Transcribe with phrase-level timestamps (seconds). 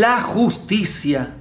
[0.00, 1.36] la justicia.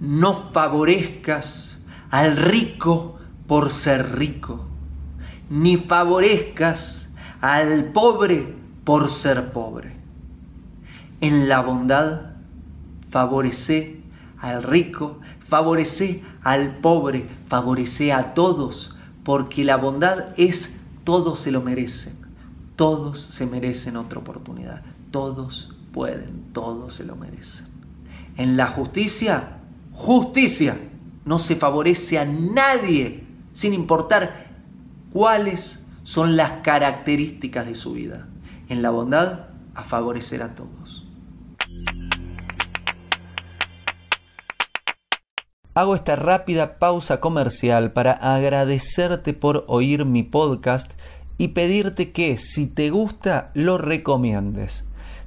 [0.00, 1.78] No favorezcas
[2.10, 4.66] al rico por ser rico,
[5.48, 8.54] ni favorezcas al pobre
[8.84, 9.96] por ser pobre.
[11.20, 12.32] En la bondad,
[13.08, 14.00] favorece
[14.40, 20.74] al rico, favorece al pobre, favorece a todos, porque la bondad es
[21.04, 22.14] todos se lo merecen,
[22.76, 27.66] todos se merecen otra oportunidad, todos pueden, todos se lo merecen.
[28.36, 29.60] En la justicia,
[29.92, 30.76] justicia,
[31.24, 34.48] no se favorece a nadie, sin importar
[35.12, 38.26] cuáles son las características de su vida.
[38.68, 41.06] En la bondad, a favorecer a todos.
[45.74, 50.92] Hago esta rápida pausa comercial para agradecerte por oír mi podcast
[51.38, 54.84] y pedirte que si te gusta lo recomiendes.